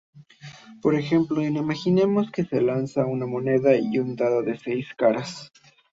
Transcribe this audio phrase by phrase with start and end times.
[0.81, 5.51] Por ejemplo, imaginemos que se lanza una moneda y un dado de seis caras.